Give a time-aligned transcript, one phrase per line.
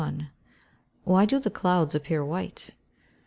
[0.01, 0.31] 531.
[1.05, 2.71] _Why do the clouds appear white?